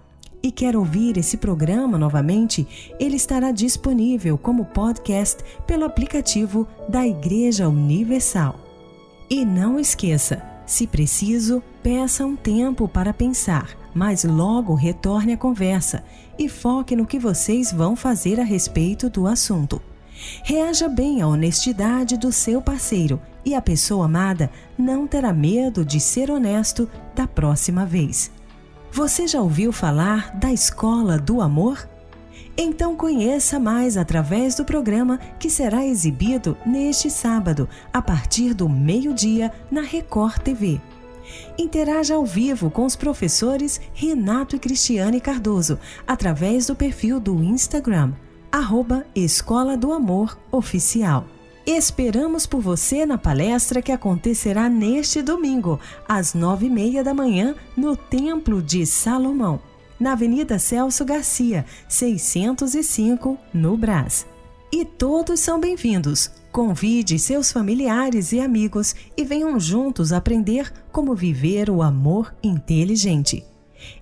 E 0.45 0.51
quer 0.51 0.75
ouvir 0.75 1.17
esse 1.17 1.37
programa 1.37 1.97
novamente? 1.97 2.67
Ele 2.99 3.15
estará 3.15 3.53
disponível 3.53 4.37
como 4.37 4.65
podcast 4.65 5.41
pelo 5.65 5.85
aplicativo 5.85 6.67
da 6.89 7.07
Igreja 7.07 7.69
Universal. 7.69 8.59
E 9.29 9.45
não 9.45 9.79
esqueça, 9.79 10.43
se 10.65 10.85
preciso, 10.85 11.63
peça 11.81 12.25
um 12.25 12.35
tempo 12.35 12.89
para 12.89 13.13
pensar, 13.13 13.69
mas 13.95 14.25
logo 14.25 14.73
retorne 14.73 15.31
à 15.31 15.37
conversa 15.37 16.03
e 16.37 16.49
foque 16.49 16.93
no 16.93 17.05
que 17.05 17.17
vocês 17.17 17.71
vão 17.71 17.95
fazer 17.95 18.37
a 18.37 18.43
respeito 18.43 19.09
do 19.09 19.25
assunto. 19.27 19.81
Reaja 20.43 20.89
bem 20.89 21.21
à 21.21 21.27
honestidade 21.27 22.17
do 22.17 22.33
seu 22.33 22.61
parceiro 22.61 23.17
e 23.45 23.55
a 23.55 23.61
pessoa 23.61 24.07
amada 24.07 24.51
não 24.77 25.07
terá 25.07 25.31
medo 25.31 25.85
de 25.85 26.01
ser 26.01 26.29
honesto 26.29 26.89
da 27.15 27.25
próxima 27.25 27.85
vez. 27.85 28.29
Você 28.93 29.25
já 29.25 29.41
ouviu 29.41 29.71
falar 29.71 30.37
da 30.37 30.53
Escola 30.53 31.17
do 31.17 31.41
Amor? 31.41 31.89
Então 32.55 32.95
conheça 32.95 33.59
mais 33.59 33.97
através 33.97 34.53
do 34.53 34.63
programa 34.63 35.19
que 35.39 35.49
será 35.49 35.83
exibido 35.83 36.55
neste 36.63 37.09
sábado, 37.09 37.67
a 37.91 38.03
partir 38.03 38.53
do 38.53 38.69
meio-dia, 38.69 39.51
na 39.71 39.81
Record 39.81 40.37
TV. 40.43 40.79
Interaja 41.57 42.13
ao 42.13 42.23
vivo 42.23 42.69
com 42.69 42.85
os 42.85 42.95
professores 42.95 43.81
Renato 43.95 44.55
e 44.55 44.59
Cristiane 44.59 45.19
Cardoso, 45.19 45.79
através 46.05 46.67
do 46.67 46.75
perfil 46.75 47.19
do 47.19 47.43
Instagram, 47.43 48.13
arroba 48.51 49.07
Escola 49.15 49.75
do 49.75 49.91
Amor 49.91 50.37
Oficial. 50.51 51.25
Esperamos 51.66 52.45
por 52.45 52.59
você 52.59 53.05
na 53.05 53.18
palestra 53.18 53.82
que 53.82 53.93
acontecerá 53.93 54.68
neste 54.68 55.22
domingo, 55.22 55.80
às 56.07 56.34
nove 56.34 56.66
e 56.66 56.70
meia 56.70 57.05
da 57.05 57.14
manhã, 57.14 57.55
no 57.76 57.95
Templo 57.95 58.61
de 58.61 58.86
Salomão, 58.86 59.61
na 59.97 60.11
Avenida 60.11 60.59
Celso 60.59 61.05
Garcia, 61.05 61.66
605, 61.88 63.38
no 63.53 63.78
Brás. 63.78 64.26
E 64.74 64.84
todos 64.84 65.39
são 65.39 65.57
bem-vindos. 65.57 66.30
Convide 66.51 67.18
seus 67.18 67.49
familiares 67.49 68.34
e 68.34 68.41
amigos 68.41 68.93
e 69.16 69.24
venham 69.24 69.57
juntos 69.57 70.11
aprender 70.11 70.70
como 70.91 71.16
viver 71.16 71.70
o 71.70 71.82
amor 71.82 72.36
inteligente. 72.43 73.45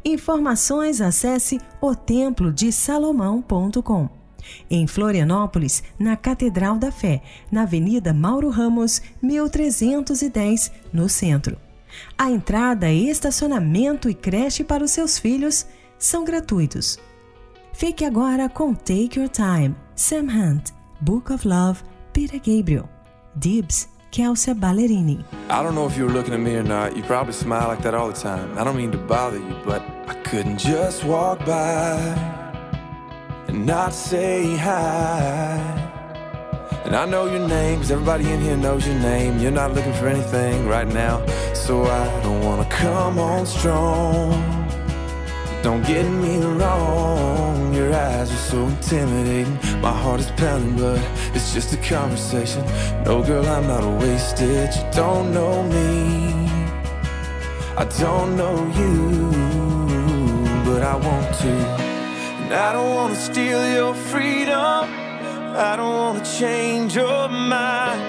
Informações 0.03 0.99
acesse 0.99 1.61
otemplodesalomão.com. 1.79 4.20
Em 4.69 4.87
Florianópolis, 4.87 5.83
na 5.97 6.15
Catedral 6.15 6.77
da 6.77 6.91
Fé, 6.91 7.21
na 7.51 7.63
Avenida 7.63 8.13
Mauro 8.13 8.49
Ramos, 8.49 9.01
1310, 9.21 10.71
no 10.93 11.07
centro. 11.09 11.57
A 12.17 12.31
entrada, 12.31 12.91
estacionamento 12.91 14.09
e 14.09 14.13
creche 14.13 14.63
para 14.63 14.83
os 14.83 14.91
seus 14.91 15.17
filhos 15.17 15.65
são 15.97 16.23
gratuitos. 16.23 16.97
Fique 17.73 18.05
agora 18.05 18.49
com 18.49 18.73
Take 18.73 19.19
Your 19.19 19.29
Time, 19.29 19.75
Sam 19.95 20.27
Hunt, 20.29 20.71
Book 21.01 21.31
of 21.31 21.47
Love, 21.47 21.81
Peter 22.13 22.39
Gabriel, 22.39 22.89
Dibs, 23.35 23.89
Kelsey 24.11 24.53
Ballerini. 24.53 25.23
I 25.49 25.63
don't 25.63 25.73
know 25.73 25.87
if 25.87 25.97
you 25.97 26.05
were 26.05 26.13
looking 26.13 26.33
at 26.33 26.39
me 26.39 26.55
or 26.55 26.63
not. 26.63 26.95
You 26.95 27.03
probably 27.03 27.33
smile 27.33 27.67
like 27.69 27.81
that 27.83 27.93
all 27.93 28.09
the 28.11 28.19
time. 28.19 28.57
I 28.57 28.63
don't 28.63 28.75
mean 28.75 28.91
to 28.91 28.97
bother 28.97 29.37
you, 29.37 29.55
but 29.65 29.81
I 30.07 30.13
couldn't 30.23 30.57
just 30.57 31.03
walk 31.05 31.39
by 31.45 32.39
and 33.51 33.65
not 33.65 33.93
say 33.93 34.55
hi. 34.55 35.59
And 36.85 36.95
I 36.95 37.05
know 37.05 37.25
your 37.25 37.47
name, 37.47 37.79
'cause 37.79 37.91
everybody 37.91 38.31
in 38.31 38.39
here 38.41 38.55
knows 38.55 38.87
your 38.87 38.99
name. 39.11 39.39
You're 39.39 39.57
not 39.63 39.73
looking 39.75 39.93
for 39.93 40.07
anything 40.07 40.67
right 40.67 40.87
now, 40.87 41.21
so 41.53 41.83
I 41.85 42.03
don't 42.23 42.41
wanna 42.47 42.65
come 42.65 43.19
on 43.19 43.45
strong. 43.45 44.29
Don't 45.63 45.85
get 45.85 46.05
me 46.23 46.33
wrong, 46.59 47.73
your 47.73 47.93
eyes 47.93 48.31
are 48.31 48.45
so 48.51 48.59
intimidating. 48.73 49.59
My 49.81 49.95
heart 50.03 50.19
is 50.21 50.31
pounding, 50.37 50.75
but 50.83 50.99
it's 51.35 51.53
just 51.53 51.73
a 51.73 51.77
conversation. 51.77 52.63
No, 53.05 53.21
girl, 53.21 53.45
I'm 53.55 53.67
not 53.67 53.83
a 53.83 53.93
wasted. 54.03 54.69
You 54.75 54.85
don't 55.01 55.27
know 55.37 55.61
me, 55.75 56.49
I 57.77 57.85
don't 58.03 58.31
know 58.41 58.57
you, 58.79 58.95
but 60.65 60.81
I 60.93 60.95
want 60.95 61.27
to. 61.41 61.80
And 62.51 62.59
I 62.59 62.73
don't 62.73 62.93
wanna 62.93 63.15
steal 63.15 63.65
your 63.71 63.93
freedom, 63.93 64.83
I 65.55 65.77
don't 65.77 65.95
wanna 65.95 66.25
change 66.25 66.93
your 66.97 67.29
mind. 67.29 68.01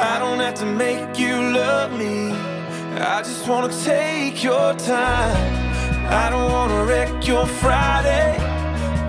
I 0.00 0.18
don't 0.18 0.40
have 0.40 0.54
to 0.60 0.64
make 0.64 1.18
you 1.18 1.34
love 1.52 1.92
me, 1.92 2.32
I 2.96 3.20
just 3.20 3.46
wanna 3.46 3.70
take 3.84 4.42
your 4.42 4.72
time. 4.76 5.36
I 6.10 6.30
don't 6.30 6.50
wanna 6.50 6.86
wreck 6.86 7.26
your 7.28 7.46
Friday. 7.46 8.38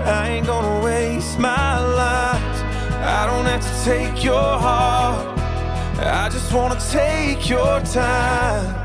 I 0.06 0.32
ain't 0.32 0.48
gonna 0.48 0.84
waste 0.84 1.40
my 1.40 1.80
life. 1.80 2.58
I 3.20 3.26
don't 3.26 3.46
have 3.46 3.62
to 3.62 3.86
take 3.86 4.22
your 4.22 4.60
heart. 4.66 5.40
I 6.00 6.28
just 6.28 6.52
wanna 6.52 6.80
take 6.92 7.50
your 7.50 7.80
time. 7.80 8.83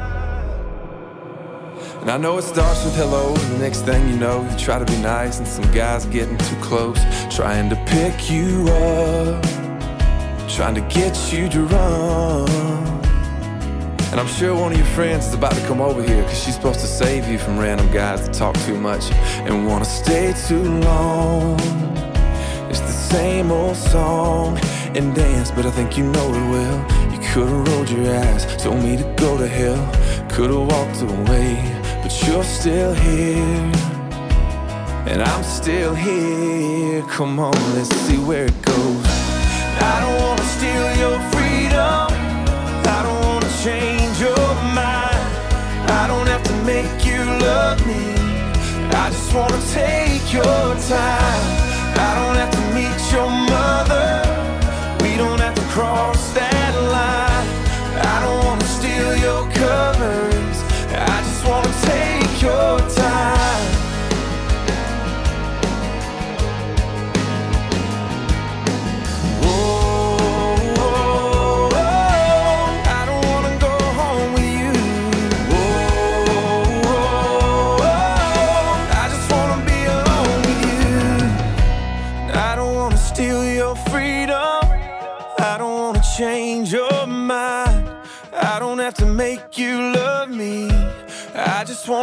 And 2.08 2.14
I 2.14 2.16
know 2.26 2.38
it 2.38 2.42
starts 2.44 2.86
with 2.86 2.96
hello, 2.96 3.34
the 3.34 3.58
next 3.58 3.82
thing 3.82 4.08
you 4.08 4.16
know, 4.16 4.42
you 4.50 4.56
try 4.56 4.78
to 4.78 4.84
be 4.86 4.96
nice, 4.96 5.40
and 5.40 5.46
some 5.46 5.70
guy's 5.72 6.06
getting 6.06 6.38
too 6.38 6.56
close, 6.62 6.98
trying 7.28 7.68
to 7.68 7.76
pick 7.84 8.30
you 8.30 8.66
up, 8.66 9.44
trying 10.48 10.74
to 10.76 10.80
get 10.88 11.30
you 11.30 11.50
to 11.50 11.64
run. 11.64 12.48
And 14.10 14.18
I'm 14.18 14.26
sure 14.26 14.54
one 14.54 14.72
of 14.72 14.78
your 14.78 14.86
friends 14.86 15.26
is 15.26 15.34
about 15.34 15.52
to 15.52 15.60
come 15.66 15.82
over 15.82 16.02
here, 16.02 16.22
cause 16.22 16.42
she's 16.42 16.54
supposed 16.54 16.80
to 16.80 16.86
save 16.86 17.28
you 17.28 17.36
from 17.36 17.58
random 17.58 17.92
guys 17.92 18.26
that 18.26 18.32
talk 18.32 18.56
too 18.60 18.80
much 18.80 19.12
and 19.44 19.66
wanna 19.66 19.84
stay 19.84 20.32
too 20.46 20.62
long. 20.62 21.60
It's 22.70 22.80
the 22.80 22.98
same 23.12 23.52
old 23.52 23.76
song 23.76 24.58
and 24.96 25.14
dance, 25.14 25.50
but 25.50 25.66
I 25.66 25.70
think 25.72 25.98
you 25.98 26.04
know 26.04 26.26
it 26.32 26.50
well. 26.52 27.12
You 27.12 27.18
could've 27.34 27.68
rolled 27.68 27.90
your 27.90 28.16
eyes, 28.16 28.46
told 28.56 28.82
me 28.82 28.96
to 28.96 29.04
go 29.18 29.36
to 29.36 29.46
hell, 29.46 30.26
could've 30.30 30.56
walked 30.56 31.02
away, 31.02 31.77
but 32.08 32.26
you're 32.26 32.42
still 32.42 32.94
here. 32.94 33.72
And 35.06 35.22
I'm 35.22 35.44
still 35.44 35.94
here. 35.94 37.02
Come 37.02 37.38
on, 37.38 37.52
let's 37.74 37.94
see 38.06 38.16
where 38.16 38.46
it 38.46 38.62
goes. 38.62 39.04
I 39.92 39.96
don't 40.02 40.18
wanna 40.22 40.46
steal 40.56 40.88
your 41.04 41.18
freedom. 41.32 42.08
I 42.96 43.00
don't 43.06 43.22
wanna 43.28 43.52
change 43.62 44.16
your 44.20 44.48
mind. 44.80 45.26
I 46.00 46.04
don't 46.10 46.28
have 46.34 46.44
to 46.44 46.56
make 46.72 47.04
you 47.04 47.20
love 47.46 47.78
me. 47.86 48.04
I 49.02 49.10
just 49.10 49.34
wanna 49.34 49.60
take 49.80 50.32
your 50.32 50.64
time. 50.94 51.42
I 52.06 52.10
don't 52.18 52.36
have 52.42 52.52
to 52.58 52.64
meet 52.76 53.00
your 53.14 53.30
mother. 53.54 54.08
We 55.02 55.10
don't 55.22 55.40
have 55.40 55.54
to 55.54 55.66
cross 55.74 56.32
that 56.32 56.47
your 62.42 62.97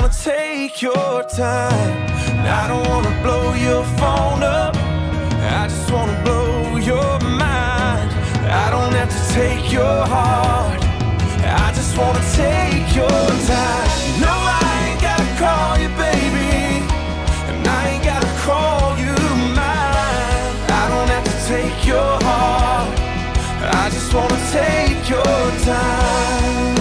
wanna 0.06 0.18
take 0.24 0.82
your 0.84 1.24
time. 1.24 2.08
I 2.46 2.68
don't 2.68 2.88
wanna 2.90 3.10
blow 3.24 3.54
your 3.54 3.84
phone 3.98 4.44
up. 4.44 4.76
I 4.76 5.68
just 5.68 5.92
wanna 5.92 6.22
blow 6.24 6.78
your 6.78 7.20
mind. 7.22 8.12
I 8.46 8.70
don't 8.70 8.94
have 8.94 9.10
to 9.10 9.34
take 9.34 9.72
your 9.72 10.06
heart. 10.06 10.80
I 11.44 11.72
just 11.74 11.98
wanna 11.98 12.24
take 12.34 12.96
your 12.96 13.26
time. 13.50 13.90
No, 14.22 14.34
I 14.62 14.90
ain't 14.90 15.02
gotta 15.02 15.30
call 15.42 15.80
you 15.80 15.90
baby. 15.98 16.86
And 17.50 17.68
I 17.68 17.90
ain't 17.92 18.04
gotta 18.04 18.32
call 18.46 18.96
you 19.00 19.16
mine. 19.60 20.54
I 20.82 20.86
don't 20.94 21.10
have 21.16 21.26
to 21.32 21.38
take 21.48 21.88
your 21.88 22.14
heart. 22.28 23.00
I 23.82 23.90
just 23.90 24.14
wanna 24.14 24.40
take 24.52 25.10
your 25.10 25.42
time. 25.66 26.75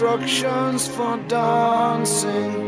Instructions 0.00 0.88
for 0.88 1.18
dancing. 1.28 2.59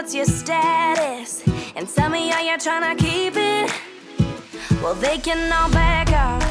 What's 0.00 0.14
your 0.14 0.24
status? 0.24 1.46
And 1.76 1.86
tell 1.86 2.08
me 2.08 2.28
how 2.28 2.40
you're 2.40 2.56
trying 2.56 2.96
to 2.96 3.04
keep 3.04 3.34
it. 3.36 3.70
Well, 4.82 4.94
they 4.94 5.18
can 5.18 5.52
all 5.52 5.70
back 5.70 6.08
off. 6.10 6.42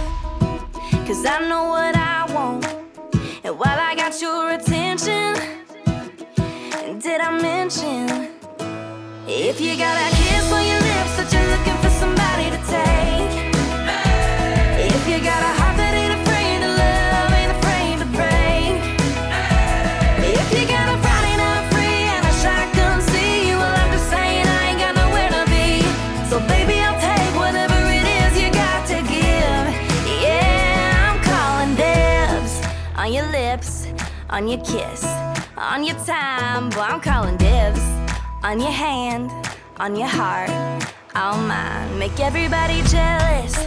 Cause 1.07 1.25
I 1.25 1.39
know 1.49 1.63
what 1.69 1.95
I 1.95 2.31
want. 2.31 2.63
And 3.43 3.57
while 3.57 3.79
I 3.89 3.95
got 3.95 4.21
your 4.21 4.51
attention, 4.51 5.33
did 6.99 7.21
I 7.21 7.31
mention? 7.41 8.29
If 9.27 9.59
you 9.59 9.75
got 9.77 9.97
a 9.97 10.09
kiss 10.15 10.53
on 10.53 10.63
your 10.71 10.81
lips 10.89 11.13
that 11.17 11.29
you're 11.33 11.49
looking 11.53 11.77
for 11.83 11.91
somebody 12.01 12.51
to 12.53 12.59
take. 12.77 13.33
If 14.93 15.01
you 15.09 15.17
got 15.25 15.41
a 15.41 15.58
on 34.29 34.47
your 34.47 34.59
kiss, 34.59 35.03
on 35.57 35.83
your 35.83 35.95
time. 36.05 36.69
Boy, 36.69 36.81
I'm 36.81 37.01
calling 37.01 37.37
dibs 37.37 37.81
on 38.43 38.59
your 38.59 38.71
hand, 38.71 39.31
on 39.77 39.95
your 39.95 40.07
heart, 40.07 40.49
all 41.15 41.37
mine. 41.37 41.97
Make 41.97 42.19
everybody 42.19 42.81
jealous 42.83 43.57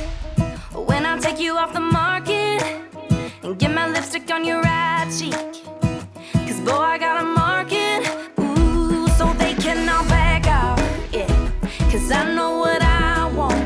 when 0.74 1.04
I 1.04 1.18
take 1.18 1.38
you 1.38 1.56
off 1.56 1.72
the 1.72 1.80
market 1.80 2.62
and 3.42 3.58
get 3.58 3.72
my 3.72 3.88
lipstick 3.88 4.30
on 4.30 4.44
your 4.44 4.60
right 4.62 5.10
cheek. 5.18 5.34
Cause 6.46 6.60
boy, 6.60 6.72
I 6.72 6.98
got 6.98 7.22
a 7.22 7.26
market, 7.26 8.00
ooh, 8.38 9.08
so 9.18 9.32
they 9.34 9.54
can 9.54 9.88
all 9.88 10.04
back 10.04 10.46
off, 10.46 10.80
yeah. 11.12 11.50
Cause 11.90 12.10
I 12.10 12.32
know 12.34 12.58
what 12.58 12.82
I 12.82 13.30
want. 13.34 13.62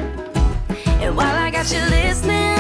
And 1.03 1.17
while 1.17 1.37
I 1.37 1.51
got 1.51 1.71
you 1.71 1.81
listening, 1.91 2.56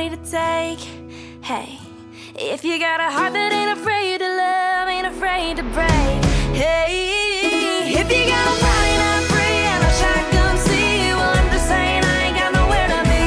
somebody 0.00 0.16
to 0.16 0.30
take, 0.30 0.78
hey. 1.42 1.78
If 2.34 2.64
you 2.64 2.78
got 2.78 3.00
a 3.00 3.10
heart 3.10 3.34
that 3.34 3.52
ain't 3.52 3.78
afraid 3.78 4.18
to 4.18 4.28
love, 4.28 4.88
ain't 4.88 5.06
afraid 5.06 5.56
to 5.56 5.62
break, 5.76 6.24
hey. 6.56 7.92
If 8.00 8.08
you 8.08 8.24
got 8.32 8.46
a 8.48 8.54
Friday 8.64 8.96
night 8.96 9.24
free 9.28 9.60
and 9.68 9.82
a 9.84 9.92
shotgun 10.00 10.56
seat, 10.56 11.12
well, 11.12 11.36
I'm 11.36 11.50
just 11.52 11.68
saying 11.68 12.02
I 12.02 12.16
ain't 12.24 12.36
got 12.40 12.50
nowhere 12.56 12.88
to 12.88 13.00
be. 13.12 13.24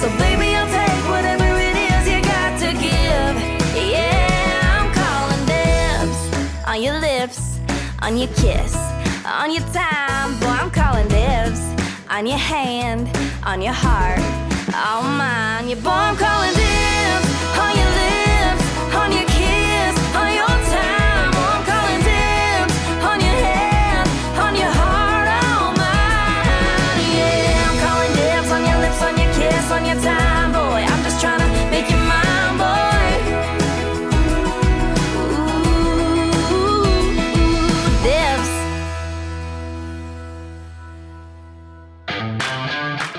So, 0.00 0.06
baby, 0.20 0.52
I'll 0.52 0.68
take 0.68 1.02
whatever 1.08 1.48
it 1.48 1.76
is 1.80 2.04
you 2.04 2.20
got 2.20 2.60
to 2.60 2.70
give. 2.76 3.34
Yeah, 3.72 4.76
I'm 4.76 4.92
calling 4.92 5.42
dibs 5.48 6.20
on 6.68 6.82
your 6.82 7.00
lips, 7.00 7.56
on 8.02 8.18
your 8.18 8.28
kiss, 8.36 8.76
on 9.24 9.48
your 9.50 9.64
time. 9.72 10.36
Boy, 10.40 10.60
I'm 10.60 10.70
calling 10.70 11.08
dibs 11.08 11.62
on 12.10 12.26
your 12.26 12.42
hand, 12.52 13.08
on 13.46 13.62
your 13.62 13.72
heart, 13.72 14.20
Oh 14.84 15.04
man, 15.16 15.68
you're 15.68 15.78
born 15.78 16.16
calling 16.16 16.54
this. 16.54 16.81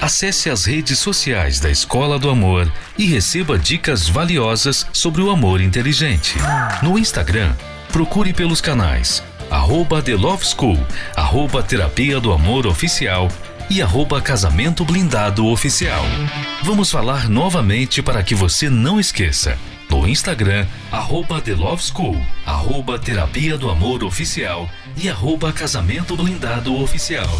Acesse 0.04 0.50
as 0.50 0.66
redes 0.66 1.00
sociais 1.00 1.62
da 1.62 1.72
Escola 1.72 2.20
do 2.20 2.30
Amor 2.30 2.70
e 2.98 3.06
receba 3.06 3.58
dicas 3.58 4.10
valiosas 4.10 4.86
sobre 4.92 5.22
o 5.22 5.30
amor 5.32 5.62
inteligente. 5.62 6.36
No 6.82 7.00
Instagram, 7.00 7.56
procure 7.90 8.34
pelos 8.34 8.60
canais 8.60 9.24
arroba 9.50 10.02
The 10.02 10.16
Love 10.16 10.46
School, 10.46 10.78
arroba 11.16 11.64
Terapia 11.64 12.20
do 12.20 12.34
Amor 12.34 12.68
Oficial 12.68 13.30
e 13.70 13.82
arroba 13.82 14.20
Casamento 14.20 14.84
Blindado 14.84 15.48
Oficial. 15.48 16.04
Vamos 16.64 16.92
falar 16.92 17.30
novamente 17.30 18.02
para 18.02 18.22
que 18.24 18.36
você 18.36 18.70
não 18.70 19.00
esqueça. 19.00 19.58
No 19.90 20.06
Instagram, 20.06 20.66
arroba 20.92 21.40
The 21.40 21.54
Love 21.54 21.82
School, 21.82 22.22
arroba 22.46 23.00
Terapia 23.00 23.58
do 23.58 23.70
Amor 23.70 24.04
Oficial 24.04 24.70
e 24.98 25.08
arroba 25.08 25.54
Casamento 25.54 26.18
Blindado 26.18 26.76
Oficial. 26.82 27.40